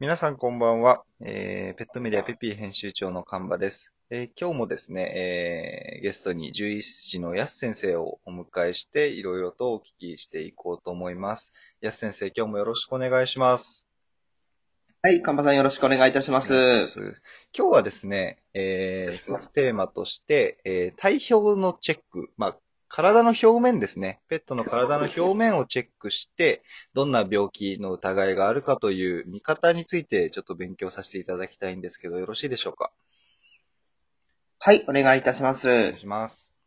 [0.00, 1.04] 皆さんこんばんは。
[1.20, 3.92] えー、ペットメディアペピー編集長の神場です。
[4.08, 5.02] えー今日もですね、
[5.94, 11.52] えーゲストに獣医師の安先生をお迎えして、いろいろとお聞きしていこうと思います。
[11.82, 13.86] 安先生、今日もよろしくお願いします。
[15.02, 16.54] はい、看板さんよろしくお願いいたします。
[17.54, 22.56] 今日はですね、えー、一つテーマとして、えー、体表のチェック、まあ、
[22.90, 24.20] 体の表面ですね。
[24.28, 26.62] ペットの体の表面をチェックして、
[26.92, 32.90] どんな病気の疑いがあるかという見方についてちょっと勉強させていただきたいんですけど、よろしいでしょうか？
[34.58, 36.00] はい、お願いいたしまお願いす。
[36.00, 36.59] します。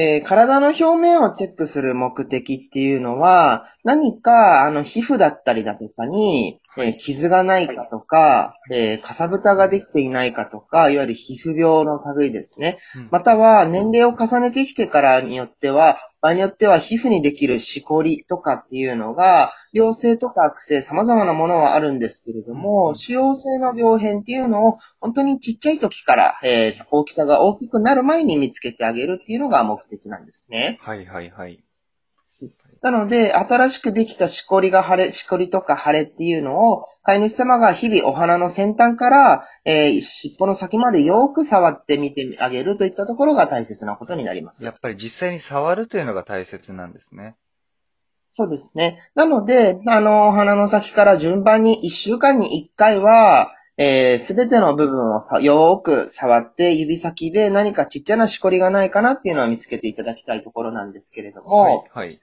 [0.00, 12.78] えー体の表面をチェックする目的っていうのは、何か、あの、皮膚だったりだとかに、えー傷がないかとか、えーかさぶたができていないかとか、いわゆる皮膚病の類ですね。
[12.94, 30.78] うんまたは、年齢を重ねてきてからによっては、場合によっては皮膚にできるしこりとかっていうのが、良性とか悪性様々なものはあるんですけれどうんも、主要性の病変っていうのを本当にちっちゃい時から、えー大きさが大きくなる前に見つけてあげるっていうのが目的なんですね。
[30.80, 31.62] はいはいはい。
[32.80, 44.64] なので、新しくできたしこりが腫れ、しこりとか腫れっていうのを、飼い主様が日々お花の先端から、えー尻尾の先までよく触ってみてあげるといったところが大切なことになります。
[44.64, 47.36] やっぱり実際に触るというのが大切なんですね。
[48.30, 49.10] そうですね。
[49.14, 62.20] なので、あの、鼻の先から順番に1週間に1回は、えすべての部分をさよーく触って、指先で何かちっちゃなしこりがないかなっていうのは見つけていただきたいところなんですけれども、はいはい。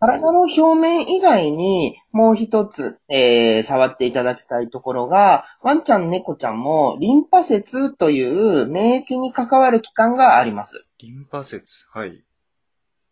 [0.00, 8.22] 体の表面以外にもう一つ、えー触っていただきたいところが、ワンちゃん、猫ちゃんもリンパ節とい
[8.62, 10.84] う免疫に関わる器官があります。
[10.98, 11.86] リンパ節？
[11.92, 12.22] はい。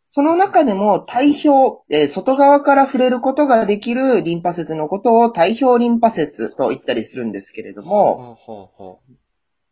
[0.08, 8.96] その中でも体表、えー外側から触れることができるリンパ節のことを体表リンパ節と言ったりするんですけれども、はあは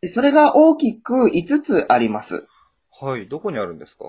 [0.03, 2.47] あそれが大きく5つあります。
[3.03, 3.28] あはい。
[3.28, 4.04] どこにあるんですか？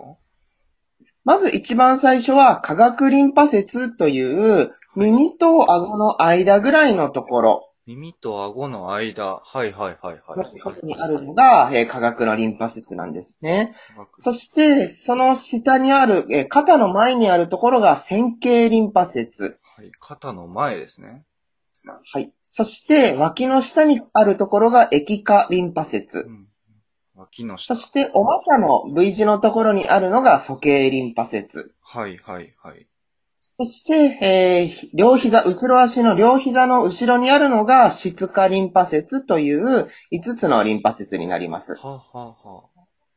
[1.23, 9.41] まず一番最初は化学リンパ節という耳と顎の間ぐらいのところ、耳と顎の間。
[9.43, 10.37] はいはいはいはい。
[10.37, 13.75] の近くにあるのが、えー、化学のリンパ節なんですね。
[14.17, 19.57] そして、その下にある、えー肩の前にあるところが線形リンパ節。
[19.75, 19.91] はい。
[19.99, 21.25] 肩の前ですね。
[21.85, 22.31] はい。
[22.47, 26.29] そして、脇の下にあるところが液化リンパ節う。
[26.29, 26.47] ん。
[27.21, 27.75] 脇の下。
[27.75, 31.73] そして、お股の V 字のところにあるのが鼠径リンパ節。
[31.81, 32.87] はいはいはい。
[33.39, 41.73] そして、えー両膝、後ろ足の両膝の後ろにあるのが質化リンパ節という5つのリンパ節になります。
[41.73, 42.63] はあ、はあは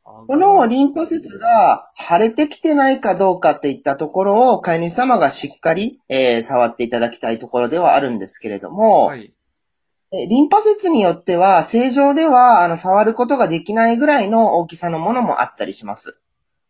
[0.06, 9.33] あ、このリンパ節が腫れてきてないかどうかっていったところを飼い主様がしっかり、えー触っていただきたいところではあるんですけれども、はい。
[10.14, 16.20] えリンパ節によっては正常ではあの触ることができないぐらいの大きさのものもあったりします。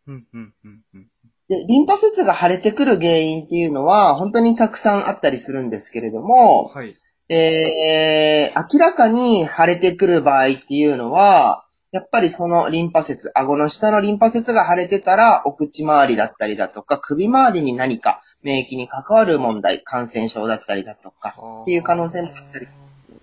[0.07, 1.07] うんうんうんうん。
[1.47, 6.95] で、リンパ節が腫れてくる原因っていうのは本当にたくさんあったりするんですけれども、はい。
[7.27, 22.67] えー、明らかに腫れてくる場合っていうのは、やっぱりそのリンパ節、顎の下のリンパ節が腫れてたら、お口周りだったりだとか、首周りに何か免疫に関わる問題、感染症だったりだとか、っていう可能性もあったり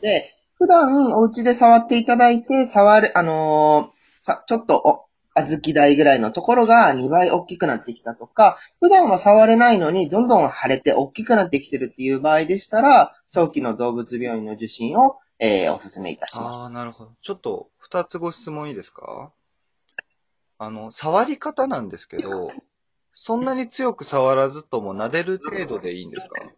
[0.02, 16.46] で、普段お家で触っていただいて、触る、あのーさ、ちょっとお、小豆台ぐらいのところが2倍大きくなってきたとか、普段は触れないのにどんどん腫れて大きくなってきてるっていう場合でしたら、早期の動物病院の受診を、えーお勧めいたします。
[16.46, 17.12] ああ、なるほど。
[17.22, 19.32] ちょっと、二つご質問いいですか？
[20.58, 22.52] あの、触り方なんですけど、
[23.14, 26.52] そんなに強く触らずとも撫でる程度でいいんですか？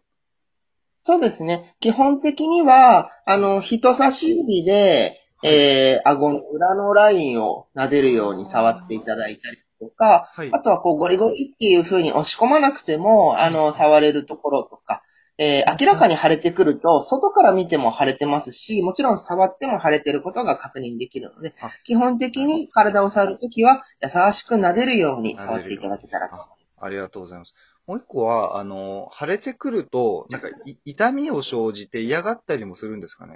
[0.99, 1.75] そうですね。
[1.79, 15.03] 基本的には、あの、人差し指で、えー、顎の裏のラインを撫でるように触っていただいたりとか、はいあとはこうゴリゴリっていう風に押し込まなくても、あの、触れるところとか、
[15.37, 26.35] えー明らかに腫れてくると、外から見ても腫れてますし、もちろん触っても腫れてることが確認できるのであ、基本的に体を触るときは、優しく撫でるように触っていただけたらと。
[26.35, 26.47] あ
[26.81, 27.53] ありがとうございます。
[27.87, 33.35] もう一個は、あの、腫れてくると、なんか、い痛みを生じて嫌がったりもするんですかね？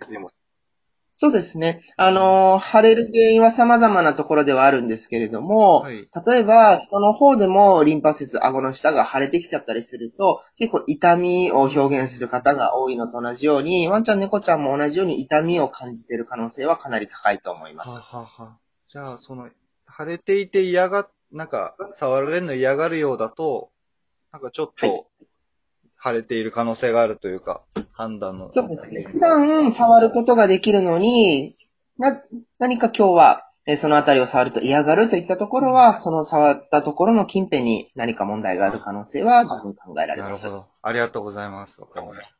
[1.21, 1.81] そうですね。
[1.97, 6.07] あのー腫れる原因は様々なところではあるんですけれども、はい。
[6.25, 17.89] 例えば、人の方でもリンパ節、顎の下が腫れてきちゃったりすると、結構痛みを表現する方が多いのと同じように、ワンちゃん、猫ちゃんも同じように痛みを感じている可能性はかなり高いと思います。
[17.89, 18.57] ははは。
[18.89, 19.49] じゃあ、その、
[19.97, 23.71] 腫れていて嫌が、なんか、触られるの嫌がるようだと、
[24.31, 25.07] なんかちょっはいと、
[26.03, 27.61] 腫れている可能性があるというか、
[27.91, 28.47] 判断の。
[28.47, 29.03] そうですね。
[29.03, 31.57] 普段触ることができるのに、
[31.97, 32.23] な、
[32.59, 40.43] 何か今日は、えーそのあたりを触ると嫌がるといったところは、その触ったところの近辺に何か問題がある可能性は十分考えられます。
[40.43, 40.67] なるほど。
[40.81, 41.79] ありがとうございます。
[41.79, 42.35] わかりました。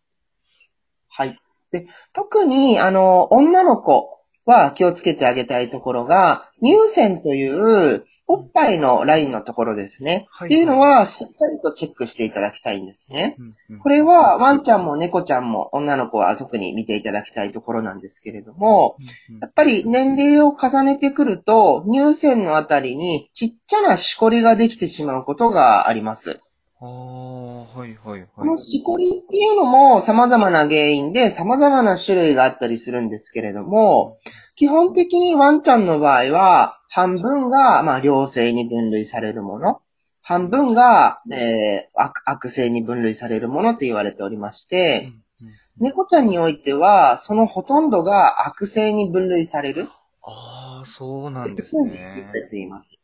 [1.10, 1.40] はい。
[1.72, 10.28] で、特に、あの、女の子は気をつけてあげたいところが、乳腺という、おっぱいのラインのところですね。
[10.30, 13.36] はいっていうのは、しっかりとチェックしていただきたいんですね。
[13.40, 26.40] うんうんこれは、ワンちゃんも猫ちゃんも女の子は特に見ていただきたいところなんですけれども、うんうんやっぱり年齢を重ねてくると、乳腺のあたりにちっちゃなしこりができてしまうことがあります。
[26.82, 28.58] ああ、はいはいこのはい。
[28.60, 34.18] しこりっていうのも様々な原因で様々な種類があったりするんですけれども、
[34.56, 39.82] 基本的にワンちゃんの場合は、半分が、まあ、良性に分類されるもの、
[40.22, 49.88] 半分が、えー悪、悪性に分類されるものって言われておりまして、うんうん猫ちゃんにおいては、そのほとんどが悪性に分類される。
[50.24, 52.32] ああ、そうなんです言わね。
[52.34, 53.00] れています。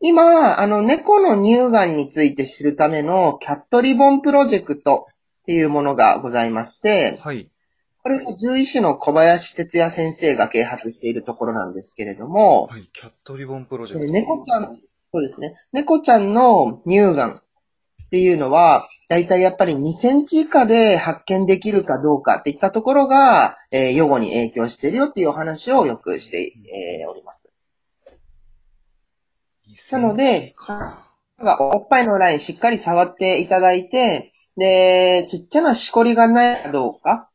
[0.00, 5.06] 今、あの、猫の乳がんについて知るためのキャットリボンプロジェクト
[5.42, 7.48] っていうものがございまして、はい。
[8.08, 12.88] これが獣医師の小林哲也先生が啓発しているところなんですけれども、はい。
[12.94, 14.12] キャットリボンプロジェえークト。
[14.14, 14.80] 猫ちゃん、
[15.12, 15.56] そうですね。
[15.74, 17.42] 猫ちゃんの乳がんっ
[18.10, 26.50] ていうのは、だいたいやっぱり2センチ以下で発見できるかどうかっていったところが、えー予後に影響しているよっていうお話をよくして、
[27.02, 27.42] えーおります。
[29.92, 30.54] なので、
[31.60, 37.28] おっぱいのラインしっかり触っていただいて、で、ちっちゃなしこりがないかどうか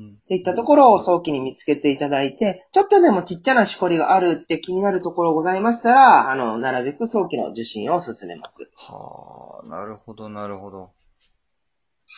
[0.00, 8.70] っていったところを早期に見つけていただいて、ちょっとでもちっちゃなしこりがあるって気になるところございましたら、あの、なるべく早期の受診を進めます。
[8.76, 10.90] はあ、なるほど、なるほど。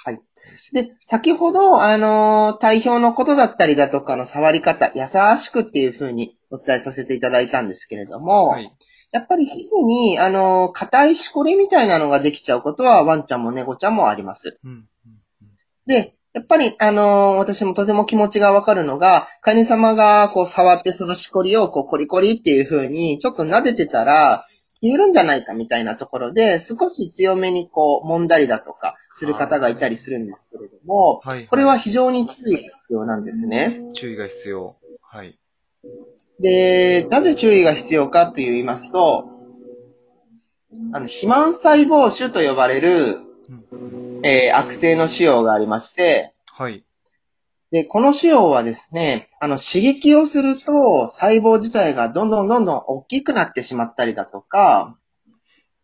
[0.05, 0.21] はい。
[0.73, 5.07] で、先ほど、あの、体表のことだったりだとかの触り方、優
[5.37, 8.73] しくっていう風にお伝えさせていただいたんですけれども、はい。
[9.13, 14.59] やっぱり皮膚に、あの、硬いしこりみたいなのができちゃうことは、ワンちゃんも猫ちゃんもあります。
[14.65, 14.87] うんうん
[15.87, 24.47] で、やっぱり、あの私もとても気持ちがわかるのが、飼い主様がこう触ってそのしこりをこうコリコリっていう風にちょっと撫でてたら、
[24.83, 31.47] 言えるんじゃないかみたいなところで、少し強めにこう揉んだりだとかする方がいたりするんですけれども、はい。
[31.47, 33.81] これは非常に注意が必要なんですね。
[33.95, 34.77] 注意が必要。
[35.01, 35.39] はい。
[36.39, 39.31] で、なぜ注意が必要かと言いますと、
[40.93, 43.21] あの、肥満細胞腫と呼ばれる、
[43.73, 46.85] うんえー悪性の腫瘍がありまして、はい。
[47.71, 54.97] で、この腫瘍はですね、あの、刺激をすると、細胞自体がどんどんどんどん大きくなってしまったりだとか、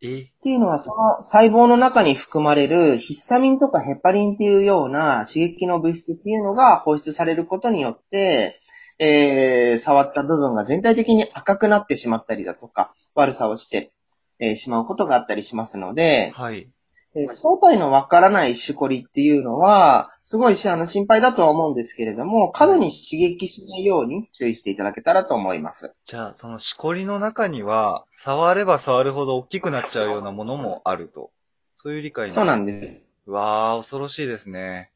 [0.00, 0.22] え？
[0.22, 8.58] っていうのは、その細胞の中に含まれるヒスタミンとかヘパリンっていうような刺激の物質っていうのが放出されることによって、
[8.98, 13.92] えー、触った部分が全体的に赤くなってしまったりだとか、悪さをして、
[14.40, 16.68] えーしまうことがあったりしますので、はい。
[17.14, 25.92] えー正体のわからないしこりっていうのは、すごいしあの心配だとは思うんですけれども、過度に刺激しないように注意していただけたらと思います。
[26.04, 31.30] じゃあ、そのしこりの中には、触れば触るほど大きくなっちゃうようなものもあると。
[31.76, 32.94] そういう理解そうなんでです。
[32.94, 33.00] す。
[33.26, 34.90] うわー、恐ろしいですね。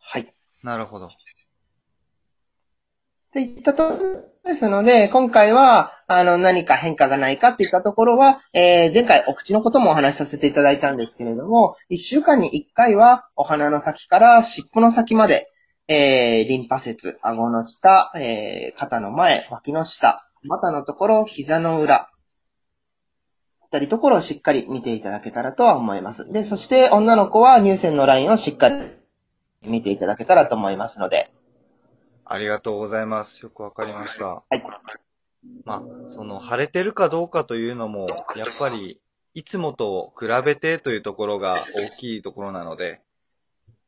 [0.00, 0.26] はい。
[0.64, 1.10] なるほど。
[3.32, 15.48] といったとですので、今回は、あの、何か変化がないかっていったところは、えー前回お口のこともお話しさせていただいたんですけれども、1週間に1回は、お鼻の先から尻尾の先まで、
[15.86, 22.10] えーリンパ節、顎の下、えー肩の前、脇の下、股のところ、膝の裏、
[23.62, 26.30] いったりところをしっかり見ていただけたらとは思います。
[26.32, 28.74] で、そして女の子は乳腺のラインをしっかり
[29.62, 31.31] 見ていただけたらと思いますので、
[32.24, 33.42] ありがとうございます。
[33.42, 34.26] よくわかりました。
[34.26, 34.62] はい。
[35.64, 39.00] まあ、その、腫れてるかどうかというのも、やっぱり、
[39.34, 43.00] いつもと比べてというところが大きいところなので、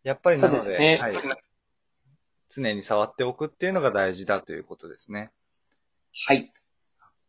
[0.02, 1.18] やっぱりなので、ですねはい。
[2.48, 5.30] 常に触っておくっていうのが大事だということですね。
[6.26, 6.52] はい。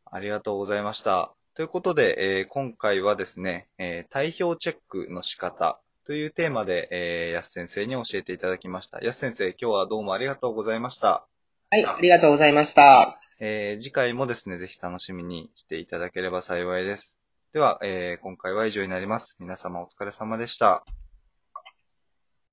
[0.06, 1.34] ありがとうございました。
[1.56, 9.00] ということで、えー今回はですね、えー体表チェックの仕方というテーマで、えー、安先生に教えていただきました。
[9.02, 11.26] 安先生、今日はどうもありがとうございました。
[11.72, 13.20] はい、ありがとうございました。
[13.40, 17.22] えー次回もですね、ぜひ楽しみにしていただければ幸いです。
[17.54, 19.36] では、えー今回は以上になります。
[19.40, 20.86] 皆様お疲れ様でした。